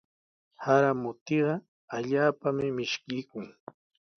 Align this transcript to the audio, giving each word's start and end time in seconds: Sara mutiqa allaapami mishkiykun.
Sara 0.61 0.91
mutiqa 1.01 1.53
allaapami 1.95 2.67
mishkiykun. 2.77 3.47